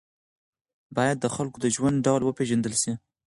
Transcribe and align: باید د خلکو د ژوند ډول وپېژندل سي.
باید 0.95 1.17
د 1.21 1.25
خلکو 1.35 1.57
د 1.63 1.67
ژوند 1.75 1.97
ډول 2.07 2.21
وپېژندل 2.25 2.73
سي. 2.81 2.91